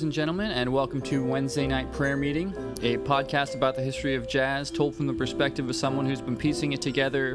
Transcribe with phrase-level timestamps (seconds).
[0.00, 4.14] Ladies and gentlemen, and welcome to Wednesday Night Prayer Meeting, a podcast about the history
[4.14, 7.34] of jazz told from the perspective of someone who's been piecing it together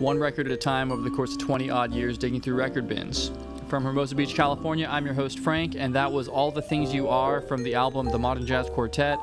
[0.00, 2.88] one record at a time over the course of 20 odd years digging through record
[2.88, 3.30] bins.
[3.68, 7.06] From Hermosa Beach, California, I'm your host, Frank, and that was All the Things You
[7.06, 9.20] Are from the album The Modern Jazz Quartet,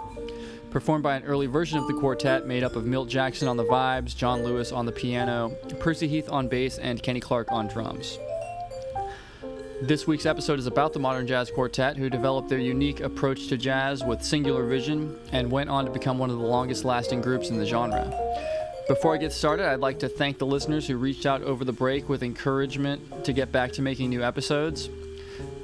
[0.71, 3.65] performed by an early version of the quartet made up of Milt Jackson on the
[3.65, 5.49] vibes, John Lewis on the piano,
[5.81, 8.17] Percy Heath on bass, and Kenny Clarke on drums.
[9.85, 13.57] This week's episode is about the Modern Jazz Quartet, who developed their unique approach to
[13.57, 17.49] jazz with singular vision and went on to become one of the longest lasting groups
[17.49, 18.09] in the genre.
[18.87, 21.73] Before I get started, I'd like to thank the listeners who reached out over the
[21.73, 24.87] break with encouragement to get back to making new episodes.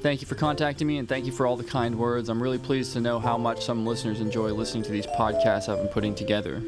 [0.02, 2.28] Thank you for contacting me and thank you for all the kind words.
[2.28, 5.78] I'm really pleased to know how much some listeners enjoy listening to these podcasts I've
[5.78, 6.62] been putting together.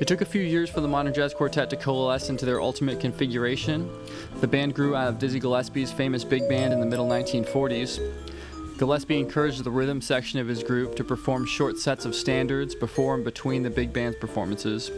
[0.00, 2.98] It took a few years for the Modern Jazz Quartet to coalesce into their ultimate
[2.98, 3.88] configuration.
[4.40, 8.00] The band grew out of Dizzy Gillespie's famous big band in the middle 1940s.
[8.76, 13.14] Gillespie encouraged the rhythm section of his group to perform short sets of standards before
[13.14, 14.90] and between the big band's performances.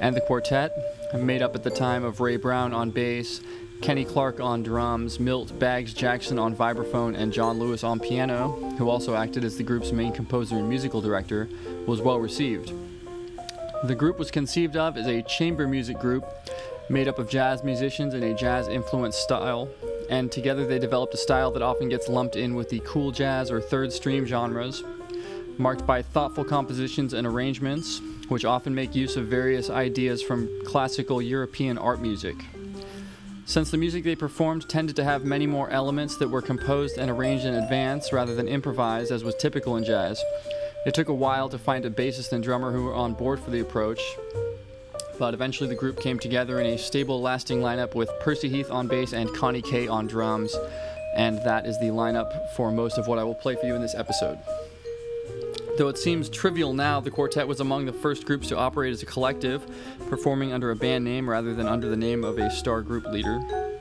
[0.00, 0.72] And the quartet,
[1.14, 3.42] made up at the time of Ray Brown on bass,
[3.82, 8.88] Kenny Clarke on drums, Milt Bags Jackson on vibraphone, and John Lewis on piano, who
[8.88, 11.50] also acted as the group's main composer and musical director,
[11.86, 12.72] was well received.
[13.84, 16.24] The group was conceived of as a chamber music group
[16.90, 19.68] made up of jazz musicians in a jazz influenced style,
[20.10, 23.52] and together they developed a style that often gets lumped in with the cool jazz
[23.52, 24.82] or third stream genres,
[25.58, 31.22] marked by thoughtful compositions and arrangements, which often make use of various ideas from classical
[31.22, 32.34] European art music.
[33.46, 37.10] Since the music they performed tended to have many more elements that were composed and
[37.10, 40.20] arranged in advance rather than improvised, as was typical in jazz,
[40.86, 43.50] it took a while to find a bassist and drummer who were on board for
[43.50, 44.00] the approach,
[45.18, 48.86] but eventually the group came together in a stable, lasting lineup with Percy Heath on
[48.86, 50.54] bass and Connie Kay on drums,
[51.14, 53.82] and that is the lineup for most of what I will play for you in
[53.82, 54.38] this episode.
[55.76, 59.02] Though it seems trivial now, the quartet was among the first groups to operate as
[59.02, 59.64] a collective,
[60.08, 63.77] performing under a band name rather than under the name of a star group leader.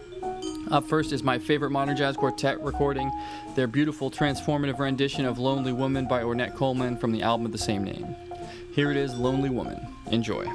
[0.72, 3.12] Up first is my favorite modern jazz quartet recording,
[3.56, 7.58] their beautiful transformative rendition of Lonely Woman by Ornette Coleman from the album of the
[7.58, 8.16] same name.
[8.74, 9.80] Here it is, Lonely Woman.
[10.12, 10.46] Enjoy.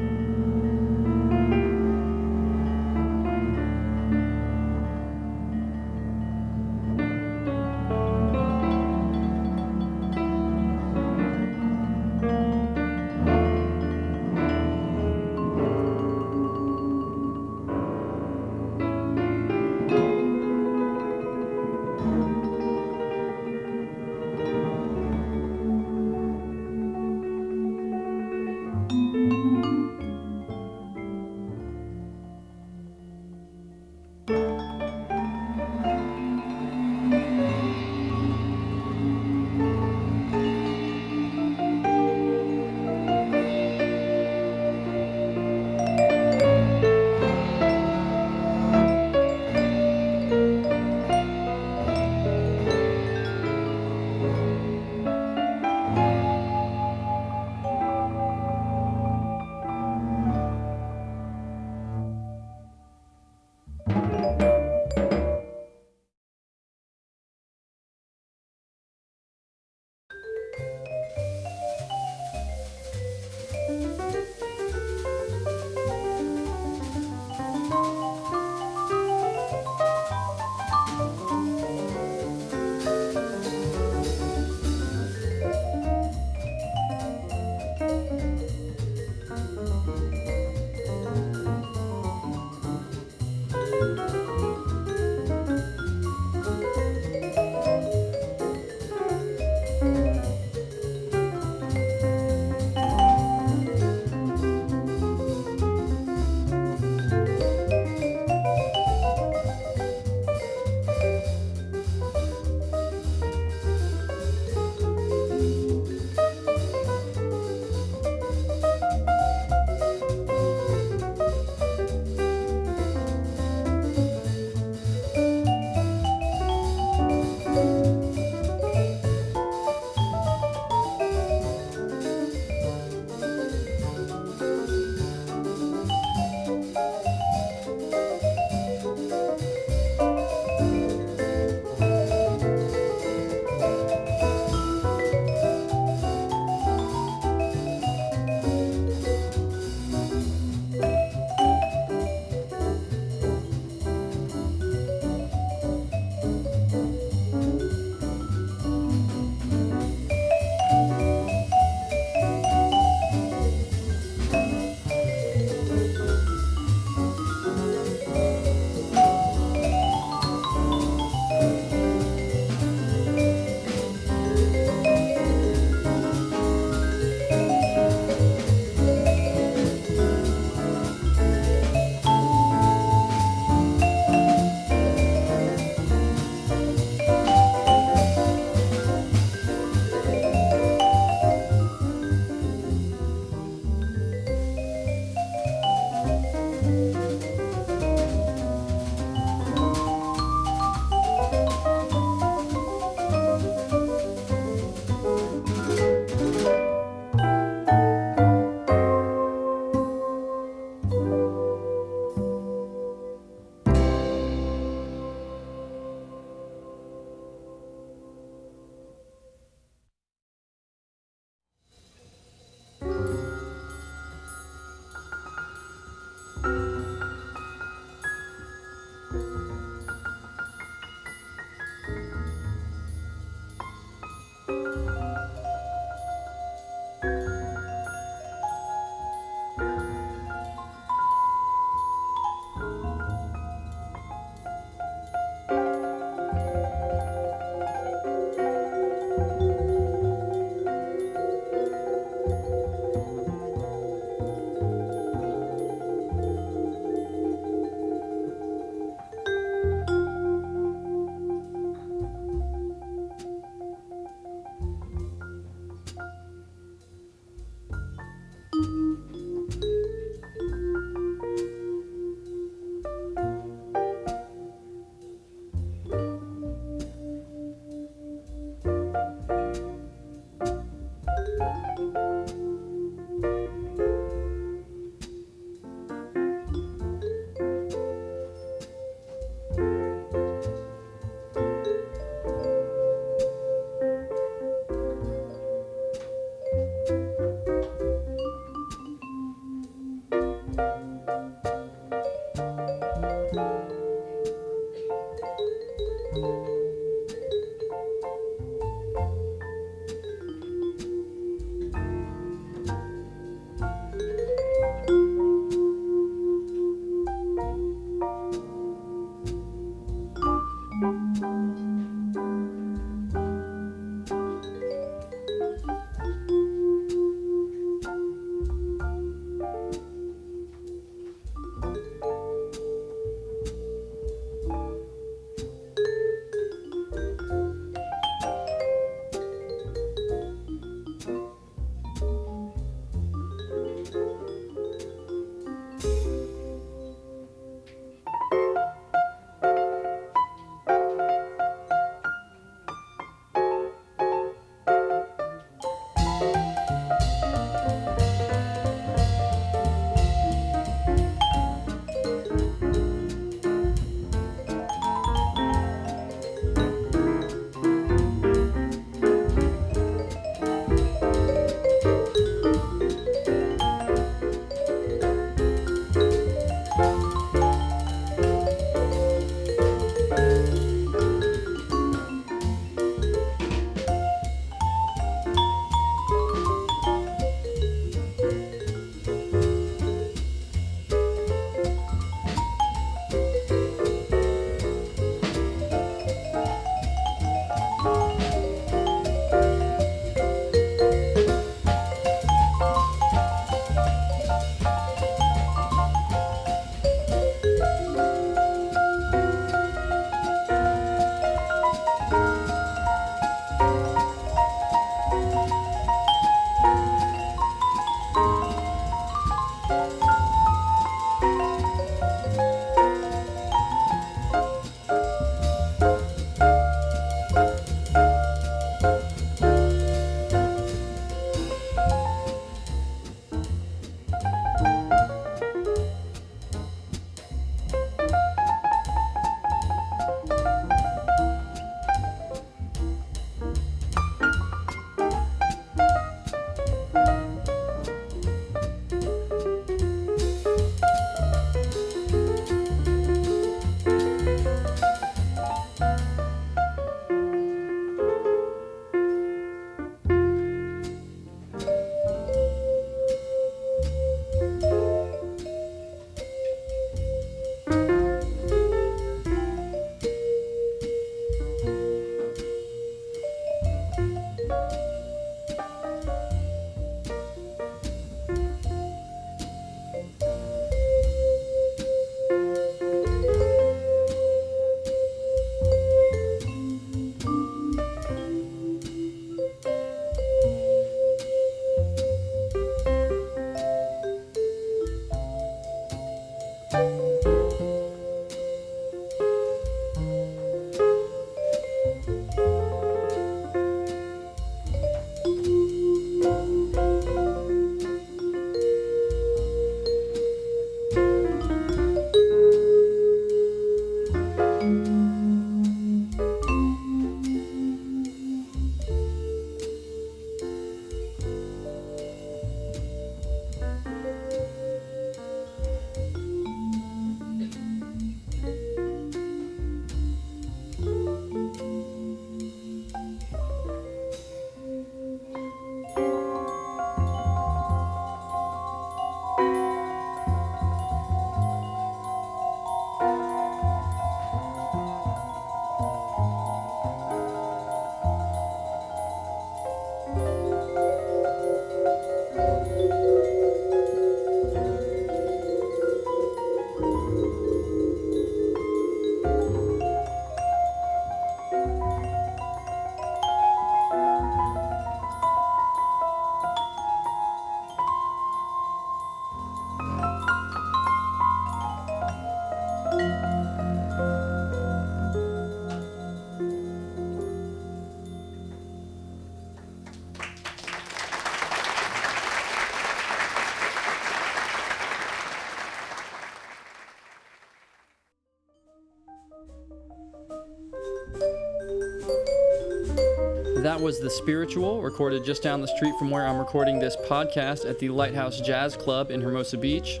[593.62, 597.68] That was The Spiritual, recorded just down the street from where I'm recording this podcast
[597.68, 600.00] at the Lighthouse Jazz Club in Hermosa Beach.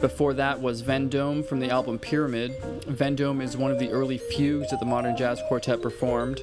[0.00, 2.60] Before that was Vendome from the album Pyramid.
[2.88, 6.40] Vendome is one of the early fugues that the Modern Jazz Quartet performed.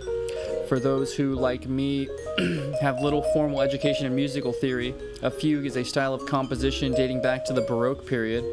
[0.70, 2.08] For those who, like me,
[2.82, 7.22] have little formal education in musical theory, a fugue is a style of composition dating
[7.22, 8.46] back to the Baroque period,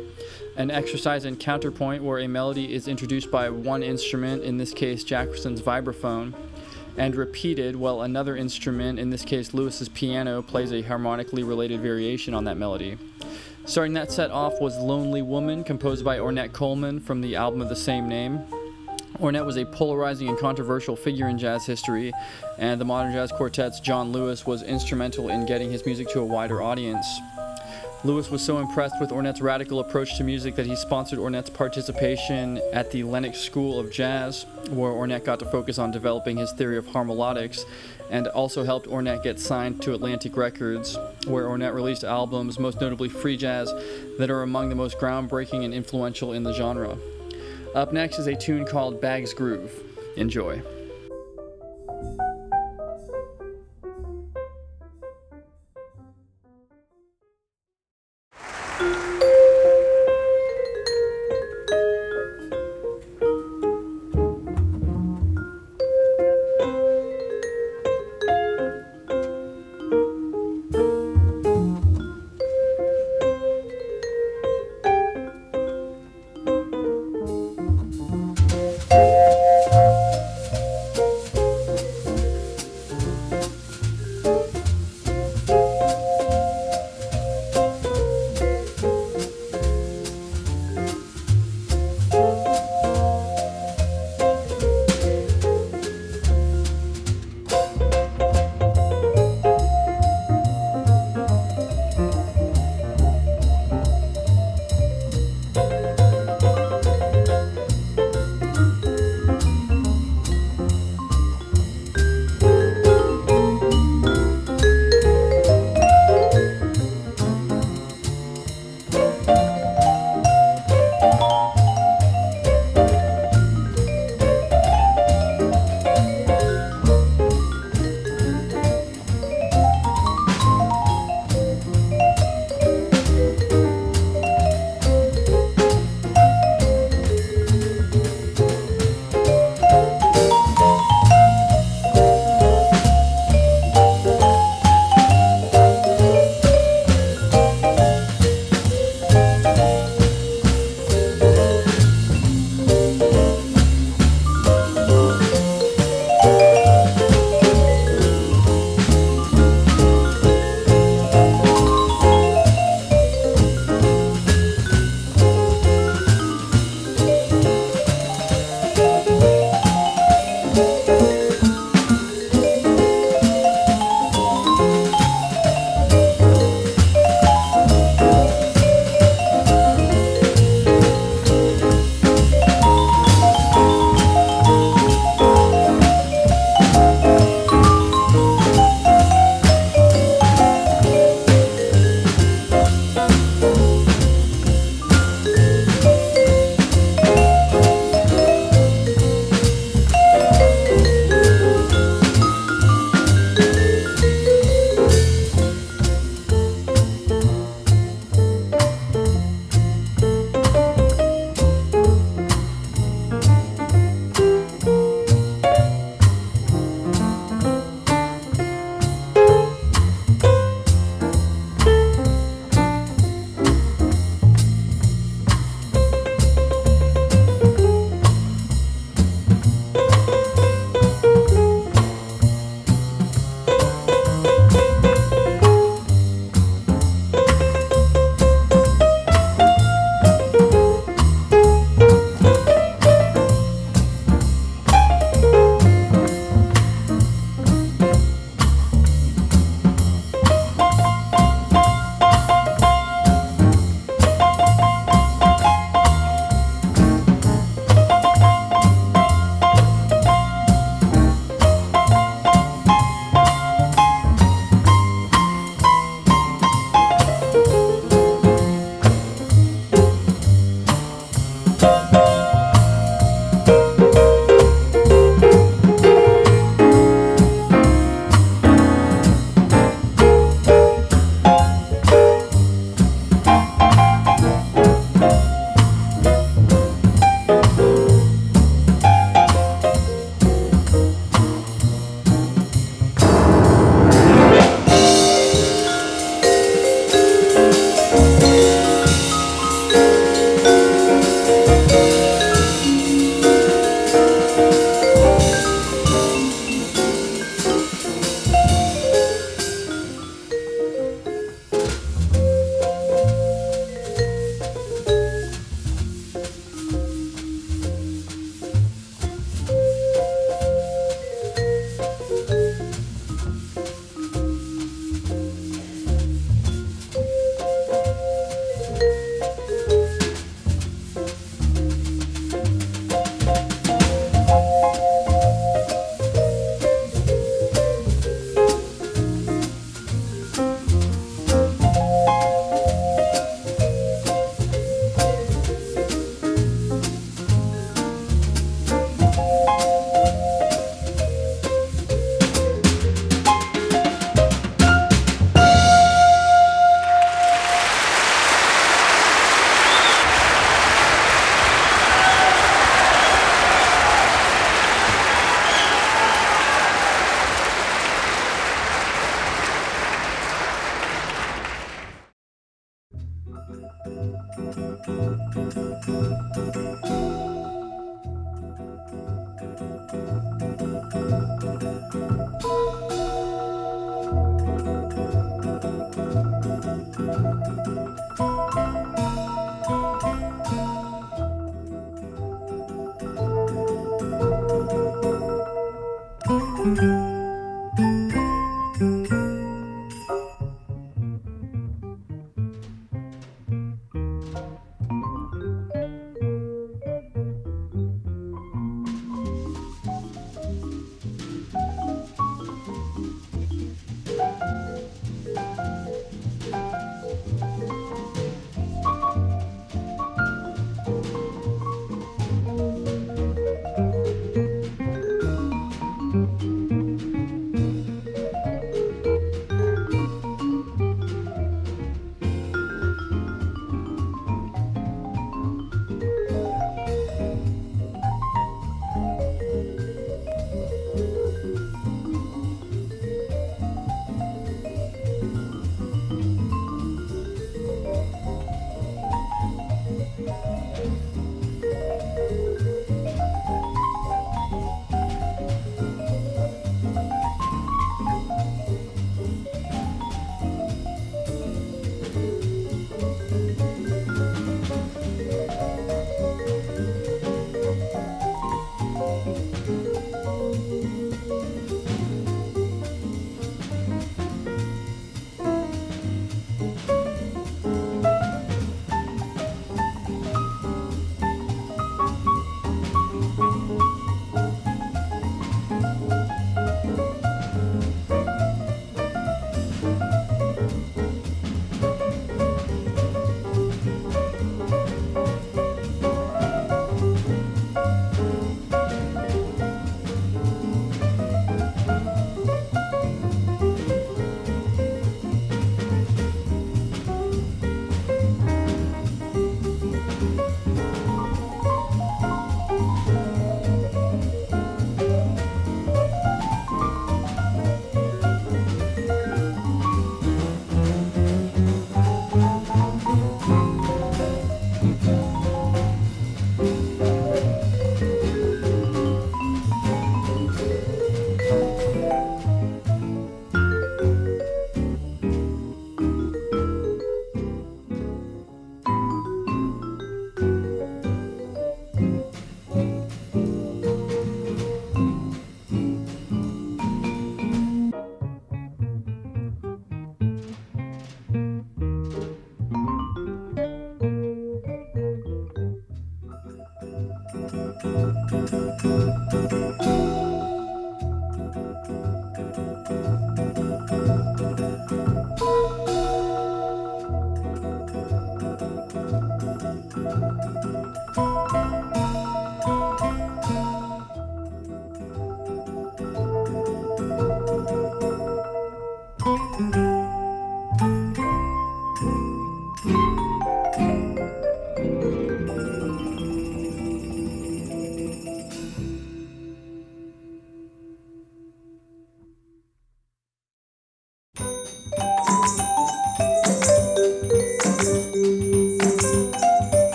[0.57, 5.05] an exercise in counterpoint where a melody is introduced by one instrument, in this case
[5.05, 6.35] Jackson's vibraphone,
[7.01, 12.35] and repeated while another instrument, in this case Lewis's piano, plays a harmonically related variation
[12.35, 12.99] on that melody.
[13.65, 17.71] Starting that set off was Lonely Woman, composed by Ornette Coleman from the album of
[17.71, 18.41] the same name.
[19.19, 22.13] Ornette was a polarizing and controversial figure in jazz history,
[22.59, 26.25] and the Modern Jazz Quartet's John Lewis was instrumental in getting his music to a
[26.25, 27.07] wider audience.
[28.03, 32.59] Lewis was so impressed with Ornette's radical approach to music that he sponsored Ornette's participation
[32.73, 36.79] at the Lenox School of Jazz, where Ornette got to focus on developing his theory
[36.79, 37.67] of harmolodics,
[38.11, 43.11] and also helped Ornette get signed to Atlantic Records, where Ornette released albums, most notably
[43.11, 43.71] Free Jazz,
[44.19, 46.97] that are among the most groundbreaking and influential in the genre.
[47.75, 49.73] Up next is a tune called Bags Groove.
[50.17, 50.63] Enjoy.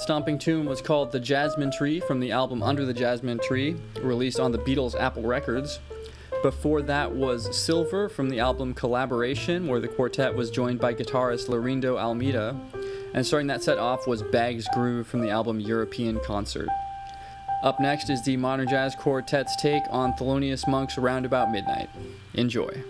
[0.00, 4.40] Stomping tune was called The Jasmine Tree from the album Under the Jasmin Tree, released
[4.40, 5.78] on the Beatles' Apple Records.
[6.42, 11.48] Before that was Silver from the album Collaboration, where the quartet was joined by guitarist
[11.48, 12.58] Laurindo Almeida.
[13.12, 16.68] And starting that set off was Bags' Groove from the album European Concert.
[17.62, 21.90] Up next is the Modern Jazz Quartet's take on Thelonious Monk's Roundabout Midnight.
[22.32, 22.82] Enjoy.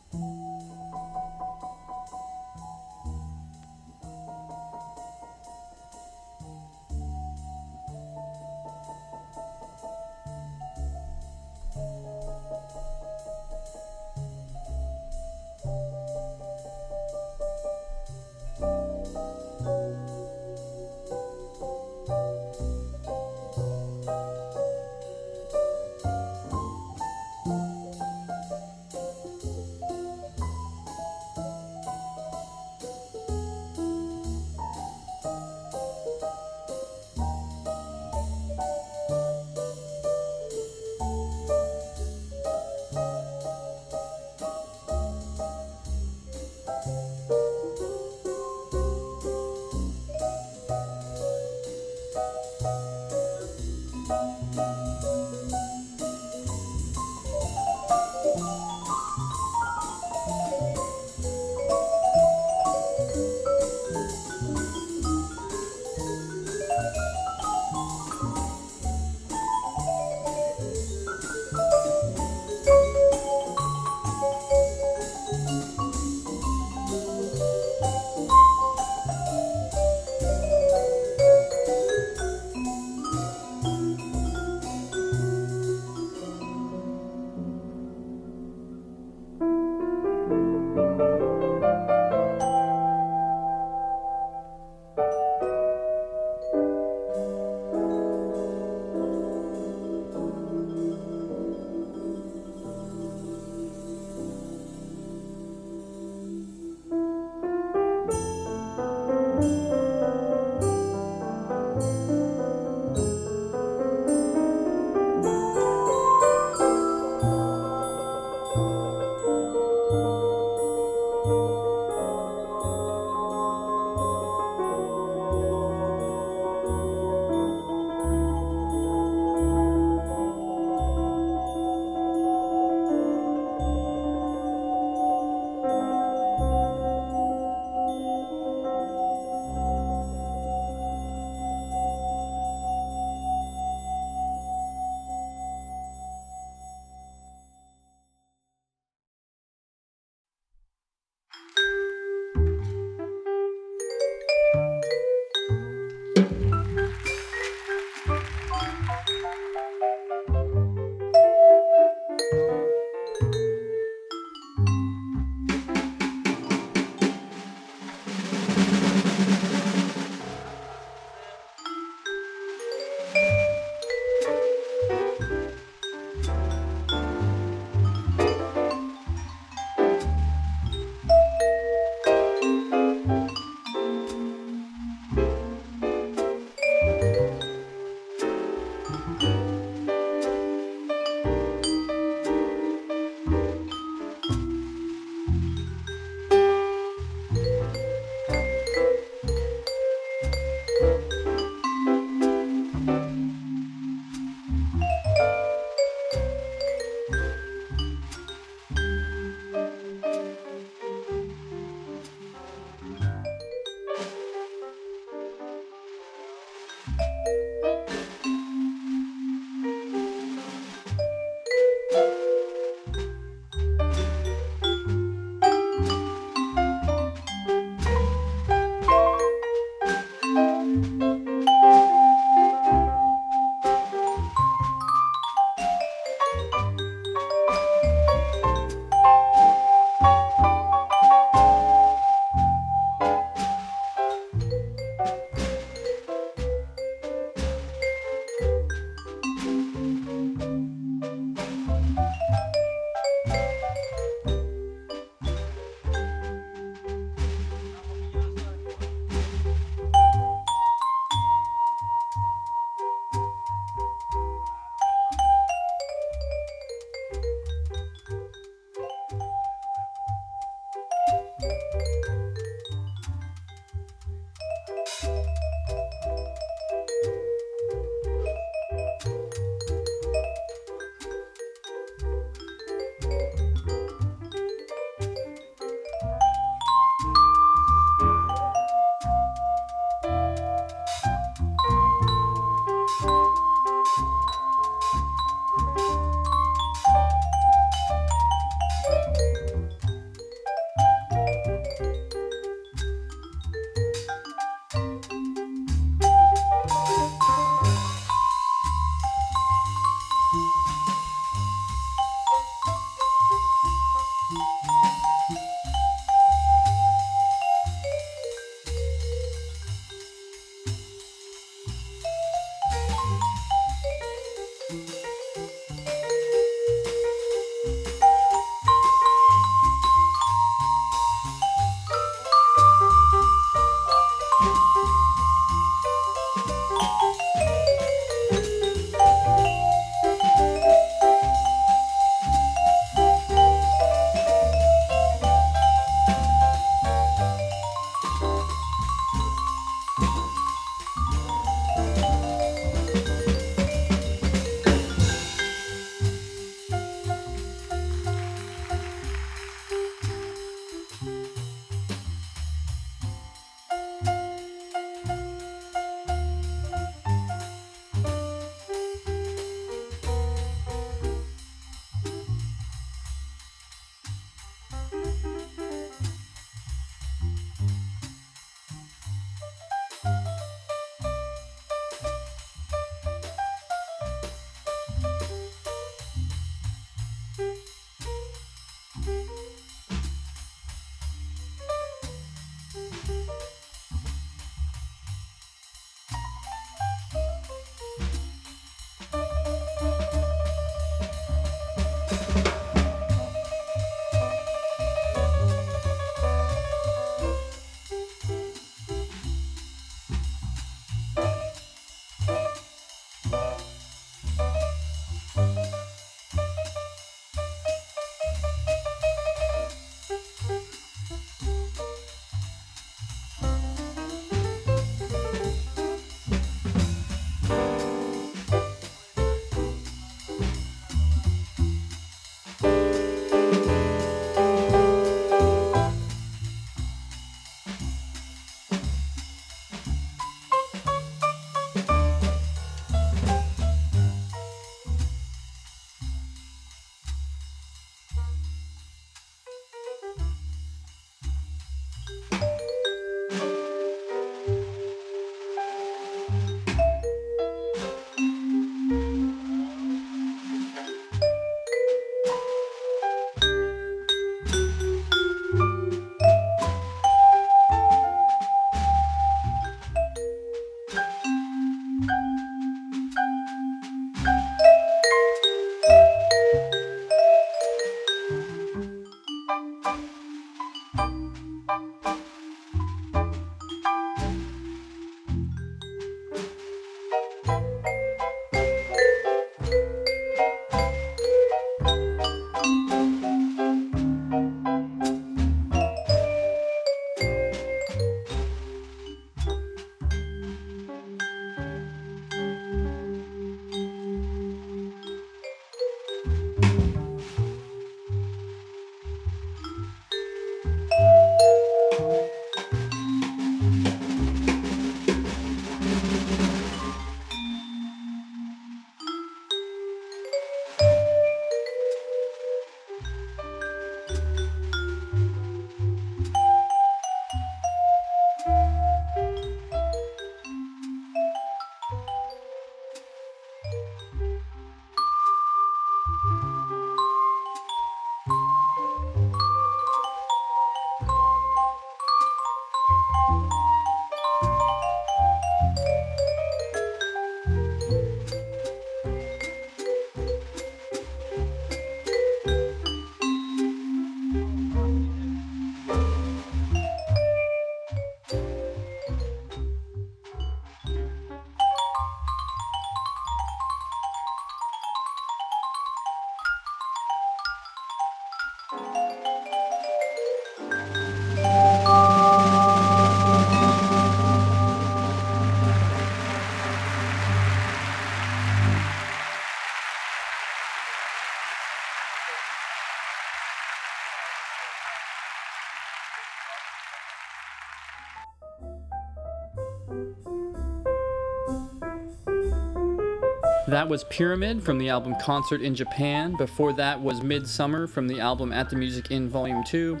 [593.76, 596.34] That was Pyramid from the album Concert in Japan.
[596.38, 600.00] Before that was Midsummer from the album At the Music Inn Volume 2.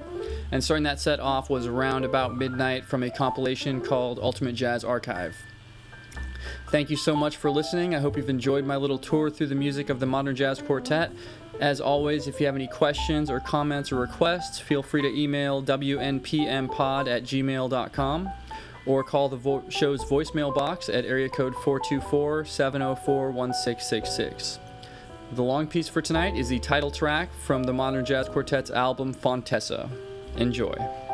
[0.50, 4.82] And starting that set off was Round About Midnight from a compilation called Ultimate Jazz
[4.82, 5.36] Archive.
[6.70, 7.94] Thank you so much for listening.
[7.94, 11.12] I hope you've enjoyed my little tour through the music of the Modern Jazz Quartet.
[11.60, 15.62] As always, if you have any questions or comments or requests, feel free to email
[15.62, 18.30] wnpmpod at gmail.com
[18.86, 24.58] or call the vo- show's voicemail box at area code 424 704 1666.
[25.32, 29.12] The long piece for tonight is the title track from the Modern Jazz Quartet's album
[29.12, 29.90] Fontessa.
[30.36, 31.05] Enjoy.